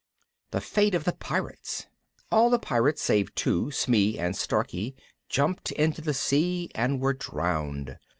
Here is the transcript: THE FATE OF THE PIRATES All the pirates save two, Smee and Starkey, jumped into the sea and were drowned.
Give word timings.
THE 0.49 0.61
FATE 0.61 0.95
OF 0.95 1.03
THE 1.03 1.11
PIRATES 1.13 1.85
All 2.31 2.49
the 2.49 2.57
pirates 2.57 3.03
save 3.03 3.35
two, 3.35 3.69
Smee 3.69 4.17
and 4.17 4.35
Starkey, 4.35 4.95
jumped 5.29 5.71
into 5.73 6.01
the 6.01 6.15
sea 6.15 6.71
and 6.73 6.99
were 6.99 7.13
drowned. 7.13 7.99